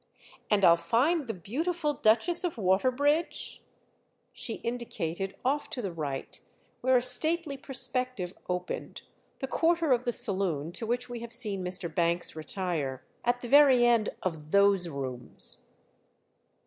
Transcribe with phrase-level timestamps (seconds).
[0.49, 3.61] "And I'll find 'The Beautiful Duchess of Waterbridge'?"
[4.33, 6.41] She indicated, off to the right,
[6.79, 9.03] where a stately perspective opened,
[9.41, 11.93] the quarter of the saloon to which we have seen Mr.
[11.93, 13.03] Banks retire.
[13.23, 15.67] "At the very end of those rooms."